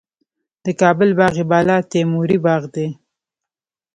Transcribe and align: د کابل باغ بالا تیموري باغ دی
د 0.63 0.65
کابل 0.81 1.09
باغ 1.19 1.35
بالا 1.49 1.77
تیموري 1.91 2.37
باغ 2.45 2.63
دی 2.75 2.87